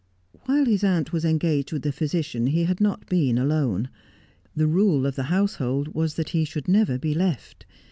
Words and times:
While 0.45 0.65
his 0.65 0.83
aunt 0.83 1.13
was 1.13 1.23
engaged 1.23 1.71
with 1.71 1.83
the 1.83 1.91
physician 1.91 2.47
he 2.47 2.63
had 2.63 2.81
not 2.81 3.05
been 3.05 3.37
alone. 3.37 3.87
The 4.55 4.65
rule 4.65 5.05
of 5.05 5.15
the 5.15 5.21
household 5.29 5.89
was 5.93 6.15
that 6.15 6.29
he 6.29 6.43
should 6.43 6.67
never 6.67 6.97
be 6.97 7.13
left. 7.13 7.67